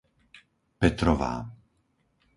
Petrová 0.81 1.31